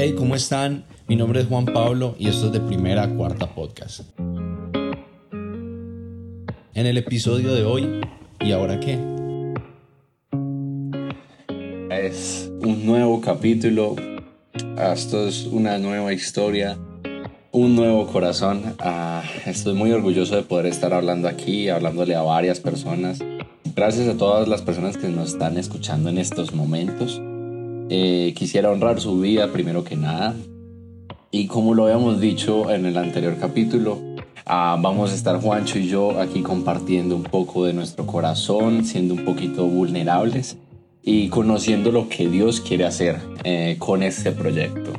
[0.00, 0.84] Hey, ¿cómo están?
[1.08, 4.02] Mi nombre es Juan Pablo y esto es de Primera a Cuarta Podcast.
[6.72, 8.00] En el episodio de hoy,
[8.38, 8.96] ¿y ahora qué?
[11.90, 13.96] Es un nuevo capítulo,
[14.78, 16.78] esto es una nueva historia,
[17.50, 18.76] un nuevo corazón.
[18.78, 23.18] Ah, estoy muy orgulloso de poder estar hablando aquí, hablándole a varias personas.
[23.74, 27.20] Gracias a todas las personas que nos están escuchando en estos momentos.
[27.90, 30.34] Eh, quisiera honrar su vida primero que nada.
[31.30, 33.98] Y como lo habíamos dicho en el anterior capítulo,
[34.46, 39.14] ah, vamos a estar Juancho y yo aquí compartiendo un poco de nuestro corazón, siendo
[39.14, 40.56] un poquito vulnerables
[41.02, 44.92] y conociendo lo que Dios quiere hacer eh, con este proyecto.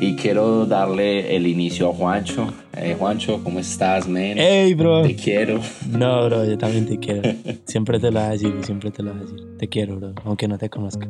[0.00, 2.52] Y quiero darle el inicio a Juancho.
[2.76, 4.34] Eh, Juancho, ¿cómo estás, man?
[4.36, 5.02] Hey, bro.
[5.02, 5.60] Te quiero.
[5.88, 7.32] No, bro, yo también te quiero.
[7.66, 9.56] Siempre te lo voy a decir, siempre te lo voy a decir.
[9.58, 11.08] Te quiero, bro, aunque no te conozca.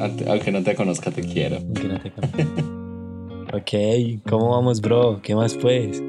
[0.00, 1.56] Aunque no te conozca, te quiero.
[1.56, 2.46] Aunque no te conozca.
[3.56, 5.20] ok, ¿cómo vamos, bro?
[5.22, 6.02] ¿Qué más pues?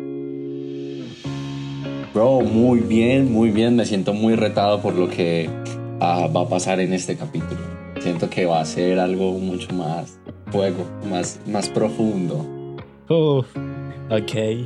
[2.14, 3.76] Bro, muy bien, muy bien.
[3.76, 5.50] Me siento muy retado por lo que
[6.00, 7.60] ah, va a pasar en este capítulo.
[8.00, 12.46] Siento que va a ser algo mucho más fuego, más, más profundo.
[13.10, 13.48] Uf,
[14.10, 14.66] ok.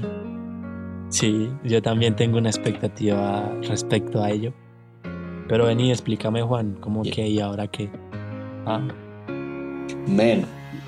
[1.09, 4.53] Sí, yo también tengo una expectativa respecto a ello.
[5.47, 7.89] Pero vení, explícame, Juan, ¿cómo que y ahora qué?
[8.65, 8.81] Ah.
[10.07, 10.45] Men,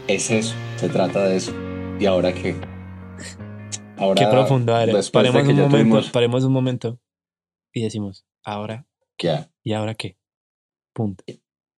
[0.08, 1.53] es eso, se trata de eso.
[2.00, 2.56] ¿Y ahora qué?
[3.98, 5.09] Ahora, qué profundo eres.
[5.12, 7.00] Paremos, un momento, paremos un momento
[7.73, 8.88] y decimos, ¿ahora
[9.18, 9.45] qué?
[9.64, 10.18] ¿Y ahora qué?
[10.94, 11.23] Punto.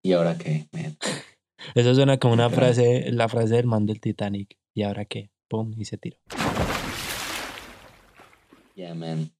[0.03, 0.97] ¿Y ahora qué, man?
[1.75, 4.57] Eso suena como una frase, la frase del man del Titanic.
[4.73, 5.31] ¿Y ahora qué?
[5.47, 6.17] Pum, y se tiró.
[8.75, 9.31] Yeah, man.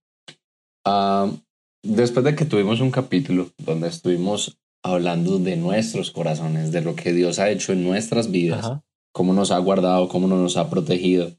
[0.85, 1.39] Um,
[1.83, 7.13] después de que tuvimos un capítulo donde estuvimos hablando de nuestros corazones, de lo que
[7.13, 8.80] Dios ha hecho en nuestras vidas,
[9.11, 11.31] cómo nos ha guardado, cómo nos ha protegido.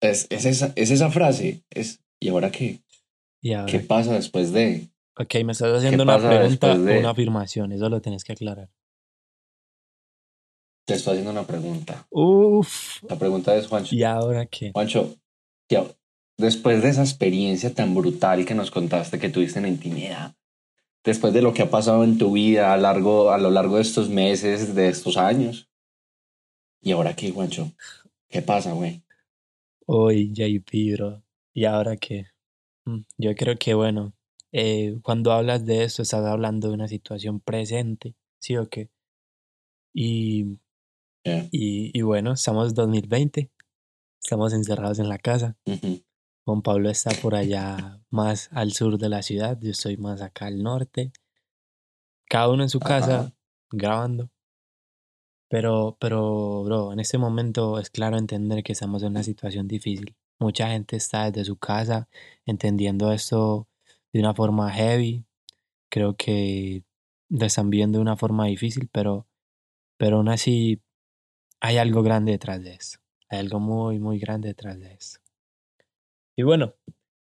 [0.00, 2.80] Es, es, esa, es esa frase, es, ¿y ahora qué?
[3.40, 4.88] ¿Qué pasa después de?
[5.18, 8.68] Ok, me estás haciendo una pregunta o una afirmación, eso lo tienes que aclarar.
[10.86, 12.06] Te estoy haciendo una pregunta.
[12.10, 13.02] Uf.
[13.08, 13.94] La pregunta es, Juancho.
[13.94, 14.70] ¿Y ahora qué?
[14.72, 15.16] Juancho,
[16.38, 20.36] después de esa experiencia tan brutal que nos contaste que tuviste en intimidad,
[21.06, 23.82] después de lo que ha pasado en tu vida a, largo, a lo largo de
[23.82, 25.70] estos meses, de estos años.
[26.82, 27.72] ¿Y ahora qué, Juancho?
[28.28, 29.02] ¿Qué pasa, güey?
[29.86, 31.22] Uy, JP, bro.
[31.54, 32.26] ¿Y ahora qué?
[32.84, 34.14] Mm, yo creo que, bueno,
[34.50, 38.90] eh, cuando hablas de esto, estás hablando de una situación presente, ¿sí o qué?
[39.94, 40.58] Y,
[41.24, 43.50] y, y, bueno, estamos en 2020,
[44.22, 45.56] estamos encerrados en la casa.
[46.46, 50.46] Juan Pablo está por allá más al sur de la ciudad, yo estoy más acá
[50.46, 51.10] al norte.
[52.28, 53.34] Cada uno en su casa
[53.68, 54.30] grabando.
[55.48, 60.14] Pero, pero, bro, en este momento es claro entender que estamos en una situación difícil.
[60.38, 62.08] Mucha gente está desde su casa
[62.44, 63.66] entendiendo esto
[64.12, 65.24] de una forma heavy.
[65.90, 66.84] Creo que
[67.28, 69.26] lo están viendo de una forma difícil, pero,
[69.96, 70.80] pero aún así
[71.60, 72.98] hay algo grande detrás de eso.
[73.28, 75.18] Hay algo muy, muy grande detrás de eso.
[76.36, 76.74] Y bueno,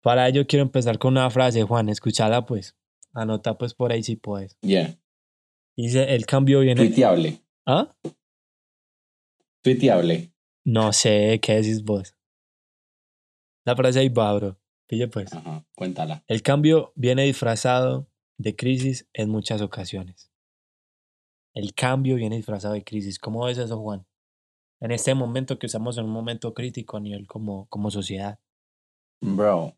[0.02, 2.76] para ello quiero empezar con una frase, Juan, escúchala pues.
[3.14, 4.58] Anota pues por ahí si puedes.
[4.62, 4.98] Ya.
[5.76, 6.82] Dice, el cambio viene...
[6.82, 7.42] Tuiteable.
[7.66, 7.96] ¿Ah?
[9.62, 10.34] Tuiteable.
[10.66, 12.16] No sé, ¿qué decís vos?
[13.66, 14.60] La frase ahí va, bro.
[14.88, 15.34] Pille pues.
[15.34, 16.24] Ajá, cuéntala.
[16.28, 20.32] El cambio viene disfrazado de crisis en muchas ocasiones.
[21.54, 23.20] El cambio viene disfrazado de crisis.
[23.20, 24.06] ¿Cómo ves eso, Juan?
[24.82, 28.40] En este momento que estamos en un momento crítico a nivel como, como sociedad.
[29.26, 29.78] Bro,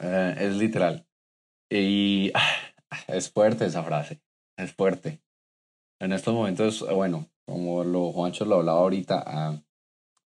[0.00, 1.06] eh, es literal.
[1.70, 2.30] Y
[3.08, 4.20] es fuerte esa frase,
[4.58, 5.22] es fuerte.
[5.98, 9.62] En estos momentos, bueno, como lo Juancho lo hablaba ahorita, ah,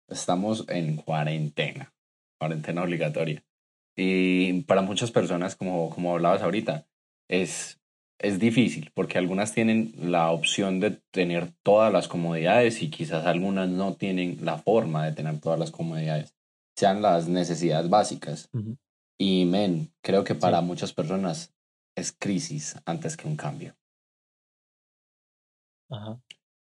[0.07, 1.93] estamos en cuarentena,
[2.39, 3.43] cuarentena obligatoria.
[3.97, 6.87] Y para muchas personas, como, como hablabas ahorita,
[7.27, 7.81] es,
[8.17, 13.67] es difícil porque algunas tienen la opción de tener todas las comodidades y quizás algunas
[13.67, 16.38] no tienen la forma de tener todas las comodidades
[16.79, 18.49] sean las necesidades básicas.
[19.17, 21.53] Y, men, creo que para muchas personas
[21.93, 23.75] es crisis antes que un cambio.
[25.89, 26.21] Ajá.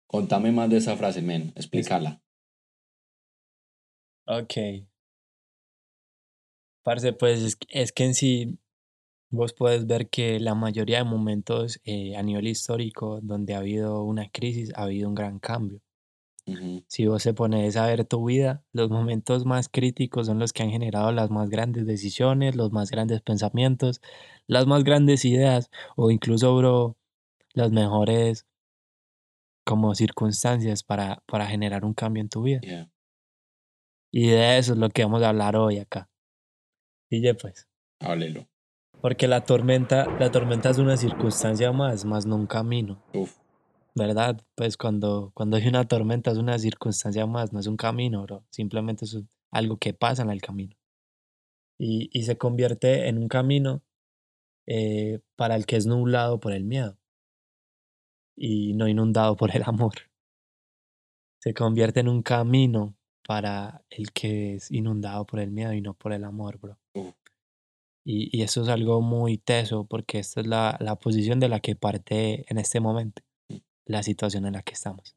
[0.06, 2.23] Contame más de esa frase, men, explícala.
[4.29, 4.55] Ok.
[6.85, 8.61] Parce, pues es, es, que en sí
[9.29, 14.05] vos puedes ver que la mayoría de momentos eh, a nivel histórico donde ha habido
[14.05, 15.81] una crisis, ha habido un gran cambio.
[16.87, 20.62] Si vos se pones a ver tu vida, los momentos más críticos son los que
[20.62, 24.00] han generado las más grandes decisiones, los más grandes pensamientos,
[24.46, 26.96] las más grandes ideas o incluso, bro,
[27.52, 28.46] las mejores
[29.64, 32.60] como circunstancias para, para generar un cambio en tu vida.
[32.60, 32.90] Yeah.
[34.12, 36.08] Y de eso es lo que vamos a hablar hoy acá.
[37.10, 37.69] Y ya pues.
[37.98, 38.46] Háblelo.
[39.00, 43.02] Porque la tormenta, la tormenta es una circunstancia más, más no un camino.
[43.12, 43.37] Uf.
[43.96, 44.44] ¿Verdad?
[44.54, 48.44] Pues cuando, cuando hay una tormenta es una circunstancia más, no es un camino, bro.
[48.50, 49.19] Simplemente es
[49.50, 50.76] algo que pasa en el camino.
[51.78, 53.82] Y, y se convierte en un camino
[54.66, 56.98] eh, para el que es nublado por el miedo
[58.37, 59.94] y no inundado por el amor.
[61.40, 62.96] Se convierte en un camino
[63.26, 66.78] para el que es inundado por el miedo y no por el amor, bro.
[68.04, 71.60] Y, y eso es algo muy teso porque esta es la, la posición de la
[71.60, 73.22] que parte en este momento,
[73.87, 75.17] la situación en la que estamos.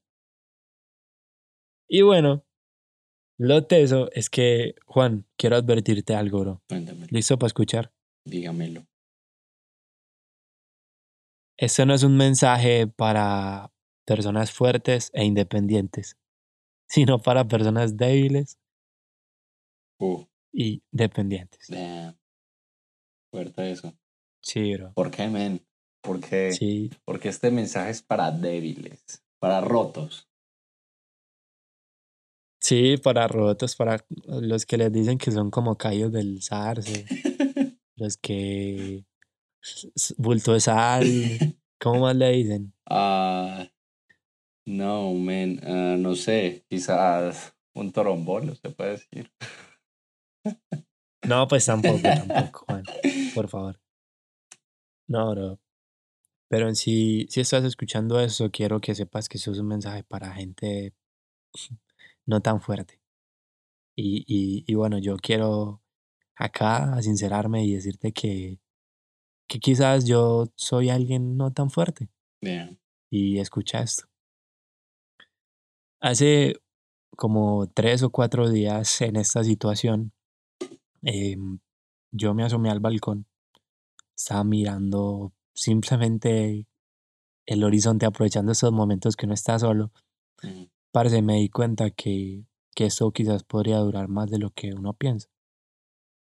[1.88, 2.46] Y bueno,
[3.38, 6.62] lo teso es que, Juan, quiero advertirte algo, bro.
[7.10, 7.92] ¿Listo para escuchar?
[8.26, 8.86] Dígamelo.
[11.58, 13.74] Esto no es un mensaje para
[14.06, 16.18] personas fuertes e independientes,
[16.88, 18.60] sino para personas débiles
[20.00, 20.28] Uf.
[20.54, 21.68] y dependientes.
[21.68, 22.18] Damn.
[23.32, 23.94] Fuerte eso.
[24.42, 24.94] Sí, bro.
[24.94, 25.66] ¿Por qué, men?
[26.02, 30.30] Porque, Sí, porque este mensaje es para débiles, para rotos.
[32.62, 37.06] sí, para rotos, para los que les dicen que son como caídos del zarce,
[37.96, 39.06] los que
[40.18, 41.06] bulto de sal,
[41.80, 42.74] ¿cómo más le dicen?
[42.90, 43.68] Ah,
[44.66, 49.32] no, men, ah, no sé, quizás un torombolo, se puede decir.
[51.28, 52.84] No, pues tampoco, tampoco, Juan,
[53.36, 53.80] por favor.
[55.08, 55.60] No, bro.
[56.50, 60.04] Pero en sí, si estás escuchando eso, quiero que sepas que eso es un mensaje
[60.04, 60.94] para gente
[62.26, 63.00] no tan fuerte.
[63.96, 65.82] Y, y, y bueno, yo quiero
[66.36, 68.60] acá sincerarme y decirte que,
[69.48, 72.10] que quizás yo soy alguien no tan fuerte.
[72.42, 72.80] Damn.
[73.12, 74.06] Y escucha esto.
[76.02, 76.56] Hace
[77.16, 80.14] como tres o cuatro días en esta situación,
[81.02, 81.60] em,
[82.12, 83.28] yo me asomé al balcón,
[84.16, 86.68] estaba mirando simplemente
[87.46, 89.92] el horizonte, aprovechando esos momentos que uno está solo.
[90.42, 94.74] Mm, Parce, me di cuenta que, que esto quizás podría durar más de lo que
[94.74, 95.30] uno piensa.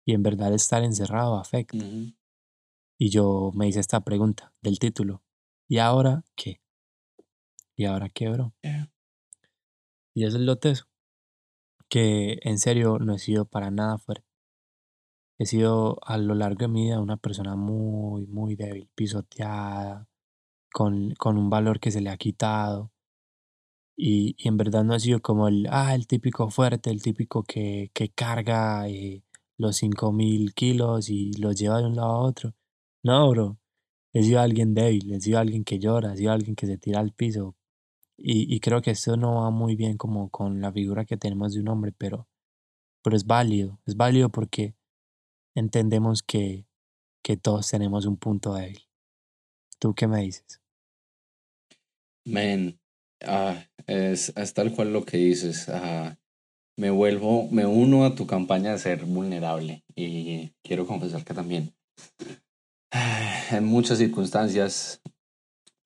[0.05, 1.77] Y en verdad estar encerrado afecta.
[2.97, 5.23] Y yo me hice esta pregunta del título.
[5.67, 6.61] ¿Y ahora qué?
[7.75, 8.53] ¿Y ahora qué, bro?
[8.61, 8.91] Yeah.
[10.13, 10.85] Y eso es lo teso.
[11.87, 14.27] Que en serio no he sido para nada fuerte.
[15.41, 20.07] He sido a lo largo de mi vida una persona muy, muy débil, pisoteada,
[20.71, 22.91] con, con un valor que se le ha quitado.
[23.97, 27.41] Y, y en verdad no he sido como el, ah, el típico fuerte, el típico
[27.43, 29.23] que, que carga eh,
[29.57, 32.53] los 5000 kilos y los lleva de un lado a otro.
[33.03, 33.57] No, bro.
[34.13, 36.99] He sido alguien débil, he sido alguien que llora, he sido alguien que se tira
[36.99, 37.55] al piso.
[38.17, 41.53] Y, y creo que esto no va muy bien como con la figura que tenemos
[41.53, 42.27] de un hombre, pero,
[43.03, 43.79] pero es válido.
[43.87, 44.75] Es válido porque
[45.55, 46.67] entendemos que,
[47.23, 48.87] que todos tenemos un punto débil.
[49.79, 50.61] ¿Tú qué me dices?
[52.25, 52.79] Men,
[53.25, 55.69] ah, es, es tal cual lo que dices.
[55.69, 56.17] ah,
[56.77, 61.75] me vuelvo, me uno a tu campaña de ser vulnerable y quiero confesar que también
[63.51, 65.01] en muchas circunstancias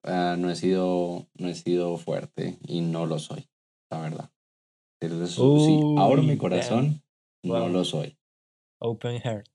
[0.04, 3.48] ah, no he sido, no he sido fuerte y no lo soy,
[3.90, 4.30] la verdad.
[5.00, 7.02] Pero eso, sí, abro mi Uy, corazón,
[7.42, 7.68] no Wow.
[7.68, 8.18] lo soy.
[8.80, 9.46] Open heart.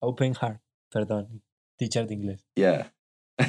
[0.00, 0.60] Open heart.
[0.90, 1.42] Perdón.
[1.76, 2.46] Teacher de inglés.
[2.56, 2.92] Yeah.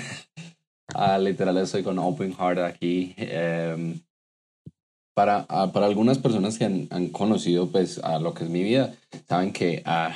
[0.93, 3.13] Ah, literal estoy con Open Heart aquí.
[3.17, 4.01] em,
[5.15, 8.61] para, ah, para algunas personas que han, han conocido pues a lo que es mi
[8.61, 8.93] vida,
[9.27, 10.13] saben que ah,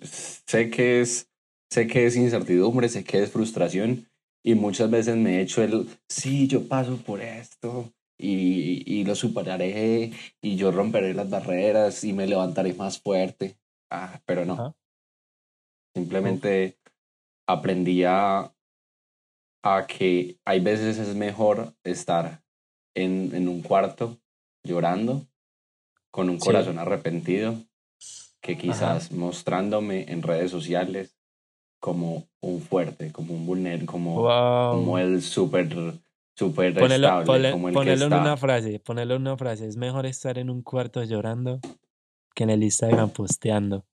[0.00, 1.28] sé que es
[1.70, 4.06] sé que es incertidumbre, sé que es frustración
[4.42, 9.14] y muchas veces me he hecho el sí, yo paso por esto y, y lo
[9.14, 13.56] superaré y yo romperé las barreras y me levantaré más fuerte.
[13.90, 14.74] Ah, pero no.
[15.94, 16.76] Simplemente
[17.46, 18.52] aprendí a,
[19.62, 22.42] a que hay veces es mejor estar
[22.94, 24.18] en, en un cuarto
[24.64, 25.26] llorando
[26.10, 26.46] con un Sí.
[26.46, 27.56] corazón arrepentido
[28.40, 31.16] que quizás mostrándome en redes sociales
[31.80, 34.22] como un fuerte, como un vulner, como,
[34.74, 36.00] como el súper
[37.12, 38.20] estable, ponle- como el ponelo que en está.
[38.20, 38.78] una frase.
[38.80, 39.66] Ponelo en una frase.
[39.66, 41.60] Es mejor estar en un cuarto llorando
[42.34, 43.84] que en el Instagram posteando.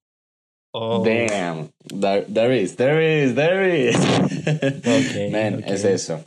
[0.74, 3.96] Oh, Damn, there, there is, there is, there is.
[3.98, 5.68] Ok, Man, ok.
[5.68, 6.24] es eso.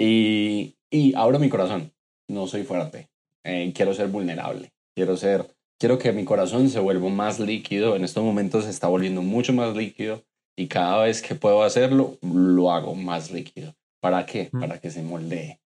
[0.00, 1.92] Y, y abro mi corazón.
[2.28, 3.08] No soy fuerte.
[3.44, 4.72] Eh, quiero ser vulnerable.
[4.96, 5.46] Quiero ser,
[5.78, 7.94] quiero que mi corazón se vuelva más líquido.
[7.94, 10.24] En estos momentos se está volviendo mucho más líquido
[10.56, 13.74] y cada vez que puedo hacerlo, lo hago más líquido.
[14.00, 14.50] ¿Para qué?
[14.52, 14.60] Mm.
[14.60, 15.60] Para que se moldee.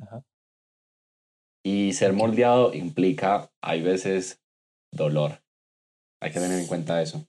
[0.00, 0.22] Ajá.
[1.64, 4.40] Y ser moldeado implica, hay veces,
[4.92, 5.42] dolor.
[6.20, 7.26] Hay que tener en cuenta eso.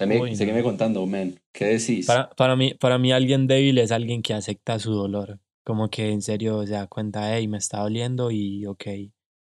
[0.00, 0.64] Seguime, Uy, seguime no.
[0.64, 1.40] contando, men.
[1.52, 2.06] ¿Qué decís?
[2.06, 5.40] Para, para mí, para mí alguien débil es alguien que acepta su dolor.
[5.64, 8.84] Como que en serio se da cuenta, hey, me está doliendo y ok,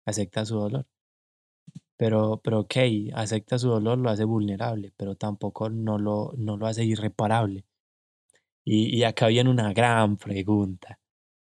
[0.05, 0.85] acepta su dolor.
[1.97, 2.75] Pero, pero ok,
[3.13, 7.65] acepta su dolor, lo hace vulnerable, pero tampoco no lo, no lo hace irreparable.
[8.63, 10.99] Y, y acá viene una gran pregunta.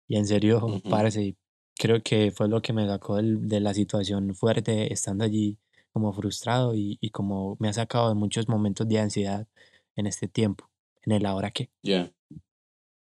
[0.07, 0.89] Y en serio, Ujú.
[0.89, 1.35] parce,
[1.77, 5.57] creo que fue lo que me sacó de la situación fuerte, estando allí
[5.93, 9.47] como frustrado y, y como me ha sacado de muchos momentos de ansiedad
[9.95, 10.69] en este tiempo,
[11.03, 11.71] en el ahora qué.
[11.83, 12.11] Ya.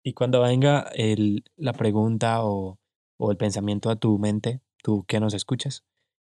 [0.03, 2.79] Y cuando venga el, la pregunta o,
[3.17, 5.83] o el pensamiento a tu mente, tú que nos escuchas,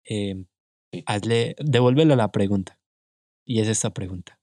[0.03, 0.45] eh,
[0.93, 1.03] Sí.
[1.05, 2.79] hazle, devuélvelo la pregunta.
[3.45, 4.39] Y es esta pregunta.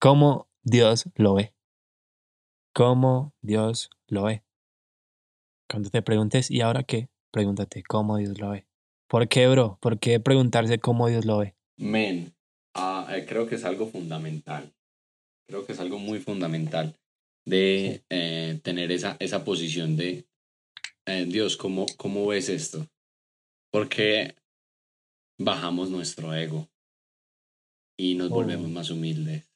[0.00, 1.54] ¿Cómo Dios lo ve?
[2.72, 4.44] ¿Cómo Dios lo ve?
[5.68, 7.08] Cuando te preguntes, ¿y ahora qué?
[7.32, 8.66] Pregúntate, ¿cómo Dios lo ve?
[9.08, 9.78] ¿Por qué, bro?
[9.80, 11.54] ¿Por qué preguntarse cómo Dios lo ve?
[11.76, 12.34] Men,
[12.74, 14.72] eh, creo que es algo fundamental.
[15.46, 16.96] Creo que es algo muy fundamental
[17.44, 18.04] de Sí.
[18.10, 20.26] eh, tener esa, esa posición de,
[21.06, 22.86] eh, Dios, ¿cómo, ¿cómo ves esto?
[23.70, 24.34] Porque
[25.38, 26.68] bajamos nuestro ego
[27.98, 28.34] y nos Oh.
[28.34, 29.50] volvemos más humildes.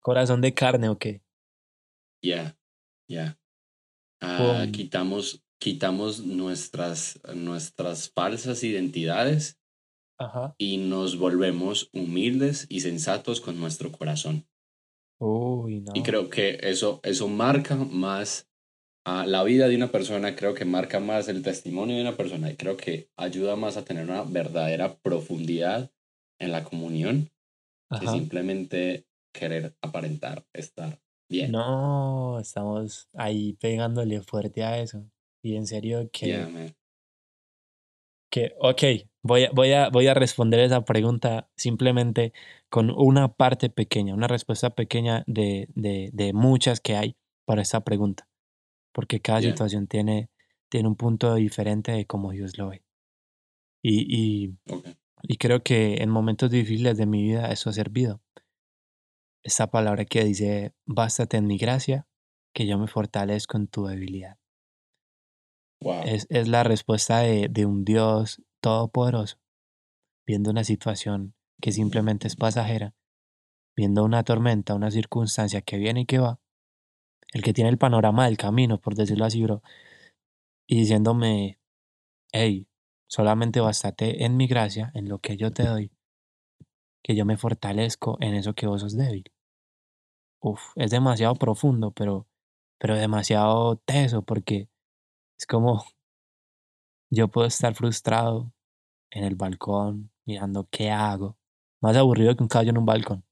[0.00, 1.20] ¿Corazón de carne o qué?
[2.22, 2.56] Ya,
[3.08, 3.38] ya.
[4.22, 4.72] Ah, Pum.
[4.72, 9.58] quitamos, quitamos nuestras, nuestras falsas identidades
[10.18, 10.54] Ajá.
[10.58, 14.46] y nos volvemos humildes y sensatos con nuestro corazón.
[15.18, 15.92] Uy, no.
[15.94, 18.48] Y creo que eso, eso marca más
[19.04, 22.50] a la vida de una persona, creo que marca más el testimonio de una persona
[22.50, 25.90] y creo que ayuda más a tener una verdadera profundidad
[26.38, 27.30] en la comunión
[27.98, 28.12] que Ajá.
[28.12, 31.52] simplemente querer aparentar estar bien.
[31.52, 35.10] No, estamos ahí pegándole fuerte a eso.
[35.42, 36.74] Y en serio que, Yeah, man.
[38.30, 38.82] que ok,
[39.22, 42.32] voy a, voy, a, voy a responder esa pregunta simplemente
[42.68, 47.16] con una parte pequeña, una respuesta pequeña de, de, de muchas que hay
[47.46, 48.28] para esta pregunta.
[48.92, 49.50] Porque cada Yeah.
[49.52, 50.30] situación tiene,
[50.68, 52.82] tiene un punto diferente de cómo Dios lo ve.
[53.82, 54.56] Y, y,
[55.22, 58.20] y creo que en momentos difíciles de mi vida eso ha servido.
[59.42, 62.06] Esta palabra que dice, bástate en mi gracia,
[62.52, 64.39] que yo me fortalezco en tu debilidad.
[65.82, 66.02] Wow.
[66.04, 69.38] Es, es la respuesta de, de un Dios todopoderoso,
[70.26, 72.94] viendo una situación que simplemente es pasajera,
[73.76, 76.40] viendo una tormenta, una circunstancia que viene y que va,
[77.32, 79.62] el que tiene el panorama del camino, por decirlo así, bro,
[80.66, 81.58] y diciéndome,
[82.32, 82.68] hey,
[83.08, 85.92] solamente bástate en mi gracia, en lo que yo te doy,
[87.02, 89.24] que yo me fortalezco en eso que vos sos débil.
[90.42, 92.26] Uf, es demasiado profundo, pero,
[92.78, 94.68] pero demasiado teso, porque
[95.40, 95.82] es como
[97.08, 98.52] yo puedo estar frustrado
[99.10, 101.38] en el balcón, mirando qué hago,
[101.80, 103.24] más aburrido que un caballo en un balcón.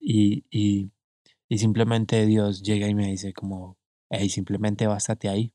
[0.00, 0.90] Y, y,
[1.48, 3.78] y simplemente Dios llega y me dice como,
[4.10, 5.54] hey, simplemente bástate ahí.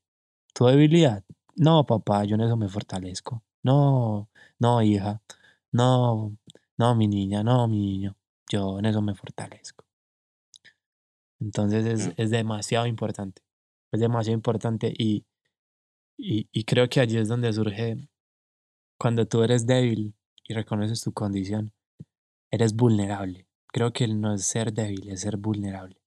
[0.53, 1.25] ¿Tu debilidad?
[1.55, 3.43] No, papá, yo en eso me fortalezco.
[3.61, 5.21] No, no, hija.
[5.73, 6.37] No,
[6.77, 8.15] no, mi niña, no, mi niño.
[8.49, 9.83] Yo en eso me fortalezco.
[11.41, 13.44] Entonces es, es demasiado importante.
[13.91, 15.25] Es demasiado importante y,
[16.17, 18.09] y, y creo que allí es donde surge
[18.97, 21.73] cuando tú eres débil y reconoces tu condición,
[22.51, 23.47] eres vulnerable.
[23.67, 26.01] Creo que no es ser débil, es ser vulnerable.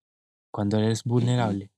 [0.51, 1.71] Cuando eres vulnerable,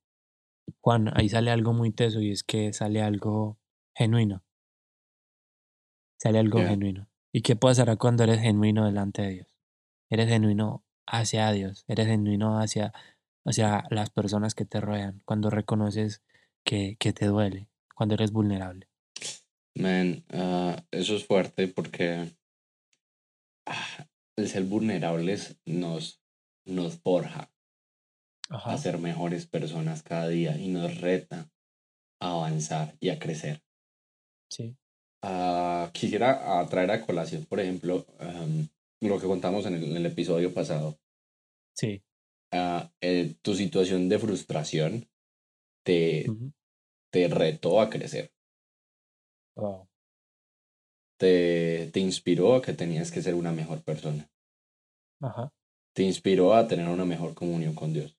[0.81, 3.59] Juan, ahí sale algo muy teso y es que sale algo
[3.95, 4.45] genuino.
[6.19, 6.69] Sale algo Yeah.
[6.69, 7.09] genuino.
[7.33, 9.57] ¿Y qué pasará cuando eres genuino delante de Dios?
[10.11, 12.93] Eres genuino hacia Dios, eres genuino hacia,
[13.45, 16.23] hacia las personas que te rodean, cuando reconoces
[16.65, 18.89] que, que te duele, cuando eres vulnerable.
[19.75, 22.31] Man, ah, eso es fuerte porque
[23.67, 24.07] ah,
[24.37, 26.21] el ser vulnerables nos,
[26.65, 27.51] nos forja
[28.51, 31.51] a ser mejores personas cada día y nos reta
[32.21, 33.63] a avanzar y a crecer.
[34.51, 34.77] Sí.
[35.23, 38.69] Ah, quisiera traer a colación, por ejemplo, am,
[39.01, 40.99] lo que contamos en el, en el episodio pasado.
[41.77, 42.03] Sí.
[42.53, 45.09] Ah, eh, tu situación de frustración
[45.85, 46.37] te,
[47.13, 48.33] te retó a crecer,
[49.57, 49.89] Wow.
[51.19, 54.29] te, te inspiró a que tenías que ser una mejor persona,
[55.21, 55.51] Ajá.
[55.95, 58.19] te inspiró a tener una mejor comunión con Dios.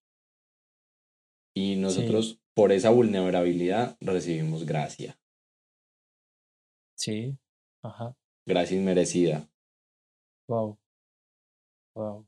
[1.55, 2.21] Y Sí.
[2.21, 5.17] nosotros, por esa vulnerabilidad, recibimos gracia,
[6.95, 7.38] Sí.
[7.83, 8.15] Ajá.
[8.45, 9.50] gracia inmerecida.
[10.47, 10.77] Wow.
[11.95, 12.25] Wow.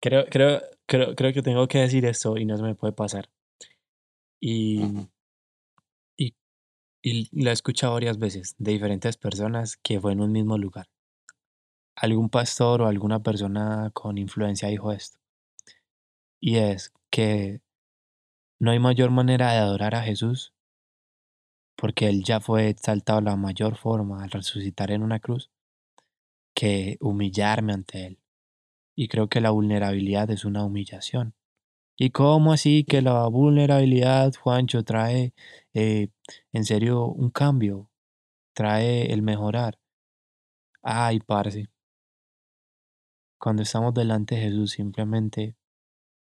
[0.00, 3.28] Creo, creo, creo, creo que tengo que decir esto y no se me puede pasar.
[4.40, 5.08] Y,
[6.16, 6.34] y,
[7.02, 10.88] y lo he escuchado varias veces de diferentes personas que fue en un mismo lugar.
[11.96, 15.18] Algún pastor o alguna persona con influencia dijo esto.
[16.40, 17.60] Y es que
[18.60, 20.52] no hay mayor manera de adorar a Jesús
[21.76, 25.50] porque Él ya fue exaltado la mayor forma al resucitar en una cruz
[26.54, 28.18] que humillarme ante Él.
[29.00, 31.32] Y creo que la vulnerabilidad es una humillación.
[31.96, 35.34] ¿Y cómo así que la vulnerabilidad, Juancho, trae
[35.72, 36.08] eh,
[36.52, 37.92] en serio un cambio?
[38.54, 39.78] Trae el mejorar.
[40.82, 41.68] Ay, parce.
[43.38, 45.56] Cuando estamos delante de Jesús, simplemente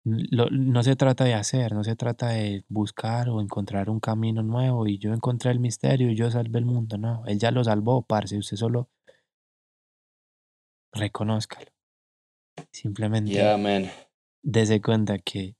[0.05, 4.87] no se trata de hacer, no se trata de buscar o encontrar un camino nuevo
[4.87, 6.97] y yo encontré el misterio y yo salvé el mundo.
[6.97, 8.39] No, Él ya lo salvó, parce.
[8.39, 8.89] Usted solo
[10.93, 11.73] reconózcalo.
[12.71, 13.91] Simplemente Yeah, man.
[14.43, 15.57] dese cuenta que,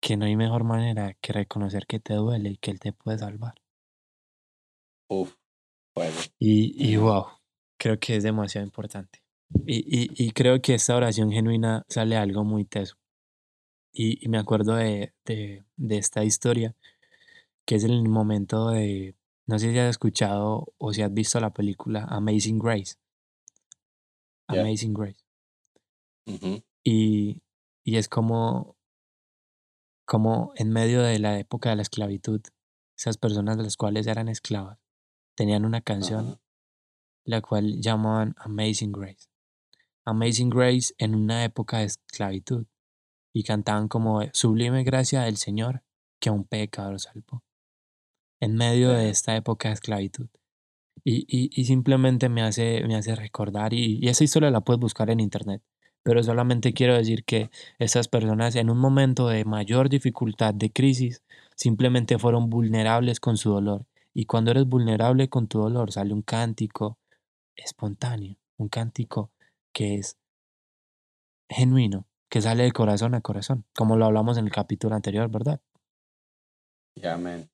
[0.00, 3.18] que no hay mejor manera que reconocer que te duele y que Él te puede
[3.18, 3.54] salvar.
[5.08, 5.34] Uf,
[5.94, 6.16] fuego.
[6.38, 7.26] Y, y wow,
[7.78, 9.22] creo que es demasiado importante.
[9.66, 12.96] Y, y, y creo que esta oración genuina sale algo muy teso.
[13.92, 16.76] Y, y me acuerdo de, de, de esta historia,
[17.64, 19.14] que es el momento de,
[19.46, 22.96] no sé si has escuchado o si has visto la película Amazing Grace.
[24.50, 24.62] Yeah.
[24.62, 24.94] Amazing
[26.84, 27.42] Y,
[27.84, 28.76] y es como,
[30.06, 32.40] como en medio de la época de la esclavitud,
[32.96, 34.78] esas personas las cuales eran esclavas
[35.38, 36.40] tenían una canción
[37.24, 39.28] la cual llamaban Amazing Grace.
[40.04, 42.66] Amazing Grace en una época de esclavitud
[43.32, 45.84] y cantaban como sublime gracia del Señor
[46.20, 47.44] que a un pecador salvó.
[48.40, 50.28] En medio de esta época de esclavitud.
[51.04, 54.80] Y, y, y simplemente me hace, me hace recordar, y, y esa historia la puedes
[54.80, 55.62] buscar en internet,
[56.08, 61.22] pero solamente quiero decir que esas personas en un momento de mayor dificultad, de crisis,
[61.54, 63.84] simplemente fueron vulnerables con su dolor.
[64.14, 66.96] Y cuando eres vulnerable con tu dolor, sale un cántico
[67.54, 69.32] espontáneo, un cántico
[69.70, 70.16] que es
[71.50, 75.60] genuino, que sale de corazón a corazón, como lo hablamos en el capítulo anterior, ¿verdad?
[76.94, 77.50] Yeah, man.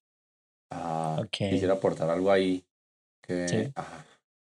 [0.70, 1.24] Ah.
[1.28, 2.64] Quisiera aportar algo ahí
[3.20, 3.72] que Sí.
[3.74, 4.04] ah,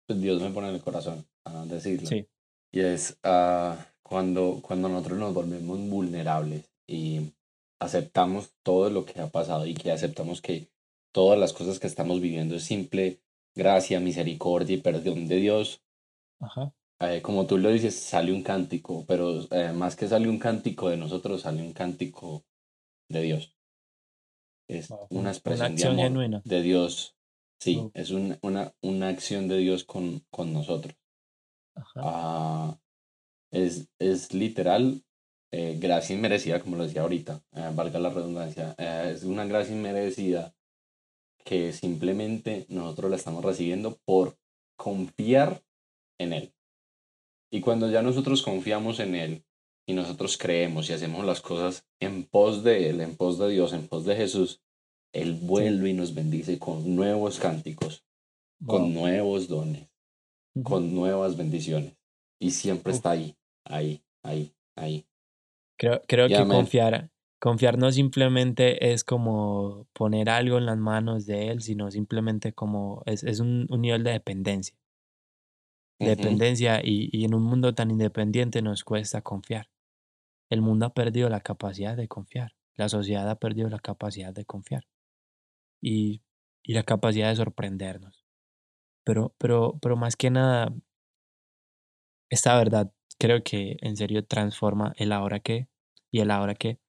[0.08, 2.08] pues Dios me pone en el corazón a decirlo.
[2.08, 2.26] Sí,
[2.72, 7.32] Y es ah, cuando, cuando nosotros nos volvemos vulnerables y
[7.80, 10.68] aceptamos todo lo que ha pasado y que aceptamos que
[11.12, 13.20] todas las cosas que estamos viviendo es simple
[13.54, 15.82] gracia, misericordia y perdón de Dios.
[16.40, 20.38] ajá, Eh, como tú lo dices, sale un cántico, pero eh, más que sale un
[20.38, 22.46] cántico de nosotros, sale un cántico
[23.08, 23.56] de Dios.
[24.66, 26.44] Es Wow, una una expresión de acción amor genuina.
[26.44, 27.14] de Dios.
[27.60, 27.92] Sí, Wow.
[27.94, 30.96] es un- una, una acción de Dios con, con nosotros.
[31.74, 32.76] ajá, Ah,
[33.52, 35.02] es, es literal
[35.52, 38.74] eh, gracia inmerecida, como lo decía ahorita, eh, valga la redundancia.
[38.78, 40.54] eh, es una gracia inmerecida
[41.44, 44.38] que simplemente nosotros la estamos recibiendo por
[44.76, 45.62] confiar
[46.18, 46.54] en Él.
[47.50, 49.44] Y cuando ya nosotros confiamos en Él
[49.86, 53.72] y nosotros creemos y hacemos las cosas en pos de Él, en pos de Dios,
[53.72, 54.62] en pos de Jesús,
[55.12, 58.04] Él vuelve y nos bendice con nuevos cánticos,
[58.64, 59.92] con nuevos dones
[60.62, 61.96] con nuevas bendiciones.
[62.38, 65.06] Y siempre está ahí, ahí, ahí, ahí.
[65.78, 66.58] Creo, creo que man.
[66.58, 72.52] confiar, confiar no simplemente es como poner algo en las manos de él, sino simplemente
[72.52, 74.76] como es, es un, un nivel de dependencia.
[75.98, 79.68] Dependencia y, y en un mundo tan independiente nos cuesta confiar.
[80.50, 82.54] El mundo ha perdido la capacidad de confiar.
[82.74, 84.84] La sociedad ha perdido la capacidad de confiar.
[85.80, 86.22] Y,
[86.62, 88.24] y la capacidad de sorprendernos.
[89.04, 90.74] Pero, pero, pero más que nada,
[92.30, 92.92] esta verdad
[93.22, 95.68] creo que en serio transforma el ahora que
[96.10, 96.80] y el ahora que.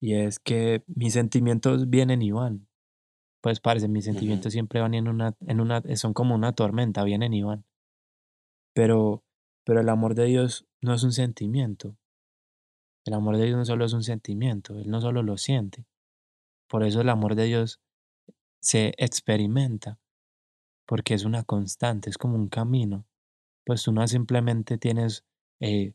[0.00, 2.66] Y es que mis sentimientos vienen y van.
[3.40, 7.32] Pues parece, mis sentimientos siempre van en una, en una, son como una tormenta, vienen
[7.34, 7.64] y van.
[8.74, 9.22] Pero,
[9.62, 11.96] pero el amor de Dios no es un sentimiento.
[13.04, 15.86] El amor de Dios no solo es un sentimiento, Él no solo lo siente.
[16.66, 17.80] Por eso el amor de Dios
[18.60, 20.00] se experimenta,
[20.84, 23.06] porque es una constante, es como un camino.
[23.64, 25.24] Pues tú no simplemente tienes,
[25.60, 25.94] eh,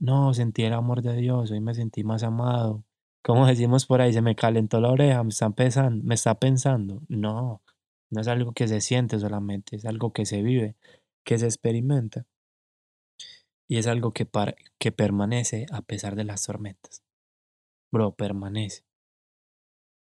[0.00, 2.84] no, sentí el amor de Dios, hoy me sentí más amado.
[3.22, 7.02] Como decimos por ahí, se me calentó la oreja, me está pensando, me está pensando.
[7.08, 7.62] No,
[8.10, 10.76] no es algo que se siente solamente, es algo que se vive,
[11.24, 12.26] que se experimenta.
[13.68, 17.02] Y es algo que, par- que permanece a pesar de las tormentas.
[17.92, 18.84] Bro, permanece.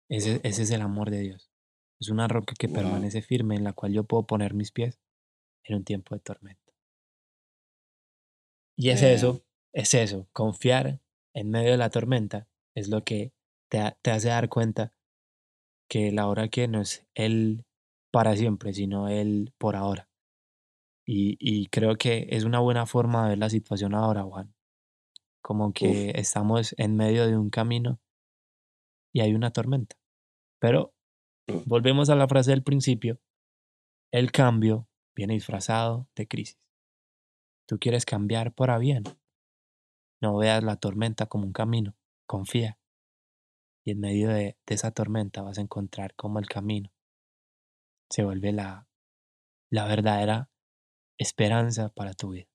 [0.09, 1.49] Ese, ese es el amor de Dios.
[2.01, 2.75] Es una roca que Wow.
[2.75, 4.99] permanece firme en la cual yo puedo poner mis pies
[5.65, 6.66] en un tiempo de tormenta.
[8.77, 11.01] Y es eso, es eso, confiar
[11.35, 13.33] en medio de la tormenta es lo que
[13.71, 14.93] te, te hace dar cuenta
[15.89, 17.65] que la hora que no es el
[18.13, 20.11] para siempre, sino el por ahora.
[21.07, 24.55] Y, y creo que es una buena forma de ver la situación ahora, Juan.
[25.43, 28.01] Como que estamos en medio de un camino
[29.13, 29.97] y hay una tormenta.
[30.59, 30.95] Pero
[31.65, 33.21] volvemos a la frase del principio,
[34.13, 36.66] el cambio viene disfrazado de crisis.
[37.67, 39.03] Tú quieres cambiar para bien.
[40.21, 42.79] No veas la tormenta como un camino, confía.
[43.85, 46.93] Y en medio de, esa tormenta vas a encontrar cómo el camino
[48.09, 48.89] se vuelve la,
[49.71, 50.49] la verdadera
[51.19, 52.49] esperanza para tu vida.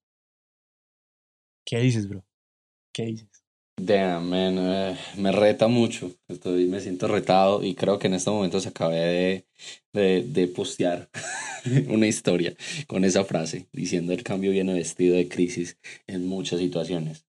[1.66, 2.26] ¿Qué dices, bro?
[2.94, 3.41] ¿Qué dices?
[3.84, 6.12] Damn, man, eh, me reta mucho.
[6.28, 9.48] Estoy, me siento retado y creo que en este momento se acabé de,
[9.94, 11.10] de, de postear
[11.90, 12.56] una historia
[12.88, 17.26] con esa frase, diciendo el cambio viene vestido de crisis en muchas situaciones.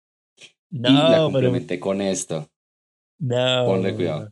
[0.71, 2.51] No, y la pero complementé con esto.
[3.19, 3.65] no.
[3.65, 4.31] Ponle cuidado.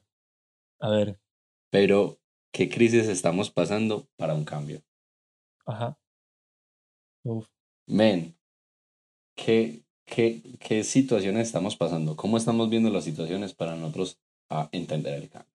[0.80, 1.18] A ver,
[1.70, 2.20] Pero,
[2.52, 4.82] ¿qué crisis estamos pasando para un cambio?
[5.66, 5.96] ajá.
[7.24, 7.48] Uf.
[7.88, 8.36] Men,
[9.34, 12.16] ¿qué, qué, qué situaciones estamos pasando?
[12.16, 14.18] ¿Cómo estamos viendo las situaciones para nosotros
[14.50, 15.52] a entender el cambio?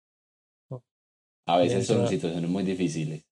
[0.69, 0.83] Oh.
[1.47, 3.25] A veces son situaciones muy difíciles.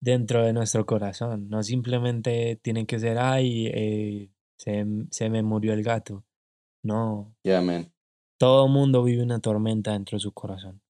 [0.00, 1.48] dentro de nuestro corazón.
[1.48, 6.24] No simplemente tienen que ser, ay, eh, se, se me murió el gato.
[6.82, 7.90] No, Ya, men.
[8.38, 10.82] todo mundo vive una tormenta dentro de su corazón,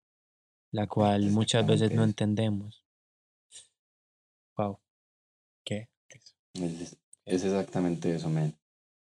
[0.72, 2.84] la cual muchas veces no entendemos.
[4.56, 4.80] Wow.
[5.64, 5.88] ¿Qué?
[6.54, 8.56] Es, es exactamente eso, men.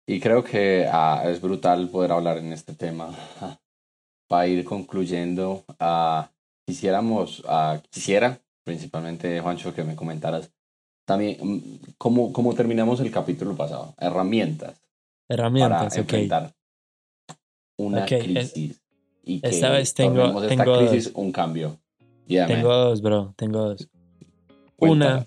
[0.07, 3.11] Y creo que ah, es brutal poder hablar en este tema.
[4.29, 6.31] Para ir concluyendo, ah,
[6.67, 10.51] quisiéramos, ah, quisiera, principalmente, Juancho, que me comentaras
[11.07, 11.59] también mm,
[11.99, 13.95] cómo, cómo terminamos el capítulo pasado.
[13.99, 14.81] Herramientas
[15.29, 15.99] para Herramientas, ok.
[15.99, 16.55] enfrentar
[17.79, 18.81] una Ok, es- crisis.
[19.25, 21.79] y que esta vez tengo- esta tengo crisis un cambio.
[22.27, 22.57] Yeah, man.
[22.57, 23.88] Tengo dos, bro, tengo dos.
[24.77, 25.27] Cuéntanos.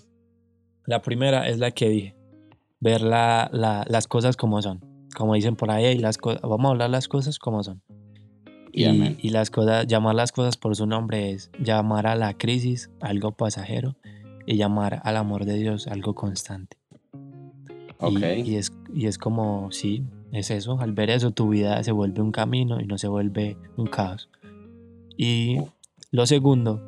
[0.86, 2.14] la primera es la que dije,
[2.80, 4.80] ver la, la- las cosas como son.
[5.16, 7.82] Como dicen por ahí, las co- vamos a hablar las cosas como son.
[8.72, 12.90] Y, y las cosas, llamar las cosas por su nombre es llamar a la crisis
[13.00, 13.96] algo pasajero
[14.46, 16.76] y llamar al amor de Dios algo constante.
[17.14, 18.20] Y- Ok.
[18.44, 20.78] Y, es, y es como, sí, es eso.
[20.80, 24.28] Al ver eso, tu vida se vuelve un camino y no se vuelve un caos.
[25.16, 25.70] Y Uf.
[26.12, 26.80] lo segundo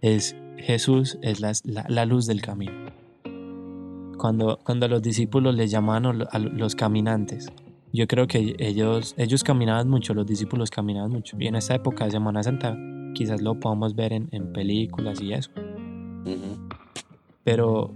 [0.00, 2.72] es Jesús es la, la- la luz del camino.
[4.16, 7.50] Cuando, cuando los discípulos les llamaban a los caminantes,
[7.92, 11.36] yo creo que ellos, ellos caminaban mucho, los discípulos caminaban mucho.
[11.38, 12.76] Y en esta época de Semana Santa
[13.14, 15.50] quizás lo podamos ver en, en películas y eso.
[17.44, 17.92] Pero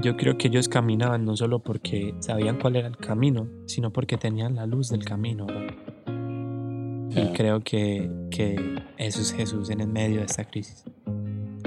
[0.00, 4.16] yo creo que ellos caminaban no solo porque sabían cuál era el camino, sino porque
[4.16, 5.46] tenían la luz del camino.
[5.46, 5.66] bro.
[7.14, 10.84] Y creo que, que eso es Jesús en el medio de esta crisis.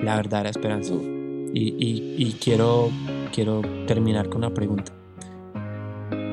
[0.01, 0.93] La verdadera esperanza.
[0.93, 1.24] Uf.
[1.57, 2.89] Y, quiero,
[3.33, 4.91] quiero terminar con una pregunta.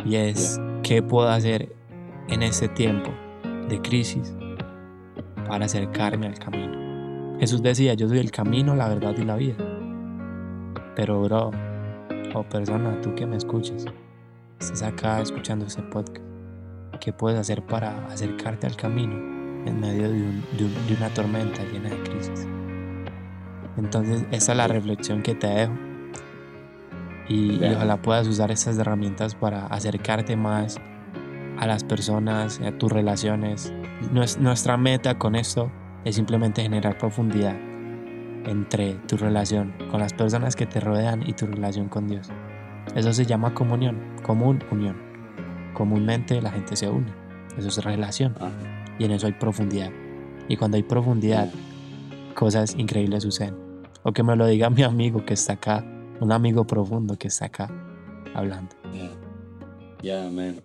[0.04, 1.72] Y es, ¿qué puedo hacer
[2.28, 3.12] en este tiempo
[3.68, 4.34] de crisis
[5.48, 7.38] para acercarme al camino?
[7.38, 9.54] Jesús decía, yo soy el camino, la verdad y la vida.
[10.96, 11.52] Pero, bro,
[12.34, 13.84] o persona, tú que me escuchas,
[14.58, 16.26] estás acá escuchando este podcast,
[17.00, 19.14] ¿qué puedes hacer para acercarte al camino
[19.66, 22.48] en medio de, de una tormenta llena de crisis?
[23.76, 25.72] Entonces, esa es la reflexión que te dejo.
[27.28, 30.78] Y, ojalá puedas usar estas herramientas para acercarte más
[31.58, 33.72] a las personas, a tus relaciones.
[34.12, 35.70] Nues- Nuestra meta con esto
[36.04, 37.54] es simplemente generar profundidad
[38.44, 42.28] entre tu relación con las personas que te rodean y tu relación con Dios.
[42.96, 44.96] Eso se llama comunión, común unión.
[45.74, 47.12] Comúnmente la gente se une.
[47.56, 48.34] Eso es relación
[48.98, 49.90] y en eso hay profundidad.
[50.48, 51.48] Y cuando hay profundidad,
[52.32, 53.54] cosas increíbles suceden.
[54.02, 55.84] O que me lo diga mi amigo que está acá,
[56.20, 57.70] un amigo profundo que está acá
[58.34, 58.74] hablando.
[60.02, 60.56] Yeah, man.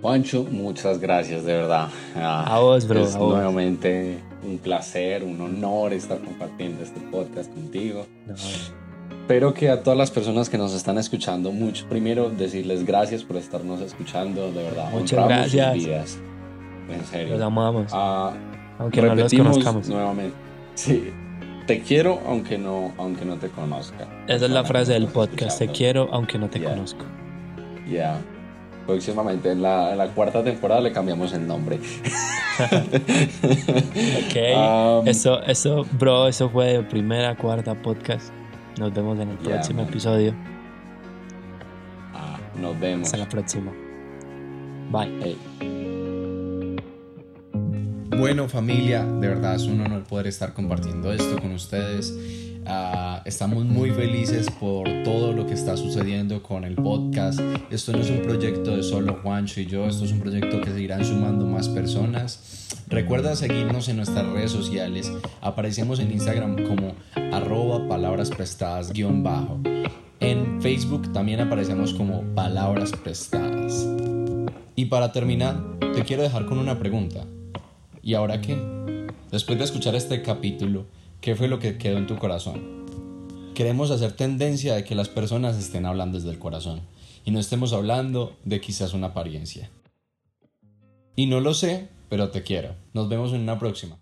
[0.00, 1.88] Juancho, muchas gracias, de verdad.
[2.14, 3.34] Ah, A vos, bro, Es a vos.
[3.34, 8.06] nuevamente un placer, un honor estar compartiendo este podcast contigo.
[8.26, 13.24] No, Espero que a todas las personas que nos están escuchando, mucho, primero decirles gracias
[13.24, 14.90] por estarnos escuchando, de verdad.
[14.92, 15.74] Muchas honramos sus gracias.
[15.84, 16.18] vidas.
[16.88, 17.34] En serio.
[17.34, 18.32] los amamos, Ah,
[18.78, 19.88] aunque no los conozcamos.
[19.88, 20.36] nuevamente.
[20.76, 21.10] Sí,
[21.66, 24.06] te quiero aunque no, aunque no te conozca.
[24.28, 25.58] Esa es la frase del podcast.
[25.58, 26.70] Te quiero aunque no te Yeah.
[26.70, 27.04] conozco.
[27.90, 28.18] Ya.
[28.86, 31.80] Próximamente en la, en la cuarta temporada le cambiamos el nombre.
[32.58, 34.36] Ok.
[34.56, 38.32] Um, Eso, eso, bro, eso fue de primera, cuarta podcast.
[38.78, 39.88] Nos vemos en el Yeah, próximo man.
[39.90, 40.34] episodio.
[42.14, 43.06] ah, nos vemos.
[43.08, 43.72] Hasta la próxima.
[44.90, 45.18] Bye.
[45.22, 45.85] Hey.
[48.08, 52.14] Bueno familia, de verdad es un honor poder estar compartiendo esto con ustedes.
[52.64, 57.40] Ah, estamos muy felices por todo lo que está sucediendo con el podcast.
[57.70, 60.70] Esto no es un proyecto de solo Juancho y yo, esto es un proyecto que
[60.70, 62.68] seguirán sumando más personas.
[62.88, 65.12] Recuerda seguirnos en nuestras redes sociales.
[65.40, 66.94] Aparecemos en Instagram como
[67.32, 69.60] arroba palabras prestadas guion bajo.
[70.20, 73.86] En Facebook también aparecemos como palabras prestadas.
[74.74, 75.60] Y para terminar,
[75.94, 77.24] te quiero dejar con una pregunta.
[78.06, 78.56] ¿Y ahora qué?
[79.32, 80.86] Después de escuchar este capítulo,
[81.20, 82.86] ¿Qué fue lo que quedó en tu corazón?
[83.56, 86.82] Queremos hacer tendencia de que las personas estén hablando desde el corazón
[87.24, 89.72] y no estemos hablando de quizás una apariencia.
[91.16, 92.76] Y no lo sé, pero te quiero.
[92.94, 93.98] Nos vemos en una próxima.